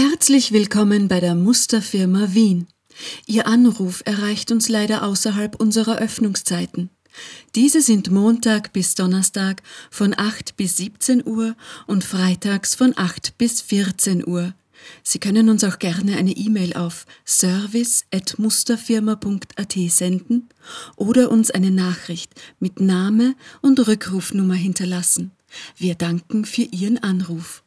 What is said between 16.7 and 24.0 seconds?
auf service.musterfirma.at senden oder uns eine Nachricht mit Name und